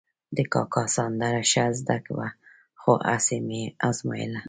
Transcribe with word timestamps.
د 0.35 0.37
کاکا 0.53 0.83
سندره 0.95 1.41
ښه 1.51 1.65
زده 1.79 1.97
وه، 2.15 2.29
خو 2.81 2.91
هسې 3.09 3.37
مې 3.47 3.63
ازمایله. 3.87 4.39